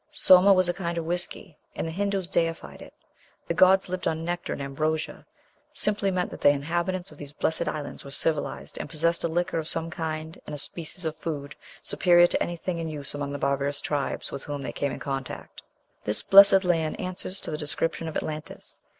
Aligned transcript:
Soma 0.13 0.51
was 0.51 0.67
a 0.67 0.73
kind 0.73 0.97
of 0.97 1.05
whiskey, 1.05 1.55
and 1.75 1.87
the 1.87 1.91
Hindoos 1.91 2.27
deified 2.27 2.81
it. 2.81 2.95
"The 3.47 3.53
gods 3.53 3.87
lived 3.87 4.07
on 4.07 4.25
nectar 4.25 4.51
and 4.51 4.59
ambrosia" 4.59 5.27
simply 5.73 6.09
meant 6.09 6.31
that 6.31 6.41
the 6.41 6.49
inhabitants 6.49 7.11
of 7.11 7.19
these 7.19 7.33
blessed 7.33 7.67
islands 7.67 8.03
were 8.03 8.09
civilized, 8.09 8.79
and 8.79 8.89
possessed 8.89 9.23
a 9.23 9.27
liquor 9.27 9.59
of 9.59 9.67
some 9.67 9.91
kind 9.91 10.41
and 10.47 10.55
a 10.55 10.57
species 10.57 11.05
of 11.05 11.17
food 11.17 11.55
superior 11.83 12.25
to 12.25 12.41
anything 12.41 12.79
in 12.79 12.89
use 12.89 13.13
among 13.13 13.31
the 13.31 13.37
barbarous 13.37 13.79
tribes 13.79 14.31
with 14.31 14.43
whom 14.45 14.63
they 14.63 14.71
came 14.73 14.91
in 14.91 14.97
contact. 14.99 15.61
This 16.03 16.23
blessed 16.23 16.63
land 16.63 16.99
answers 16.99 17.39
to 17.41 17.51
the 17.51 17.57
description 17.59 18.07
of 18.07 18.17
Atlantis. 18.17 18.81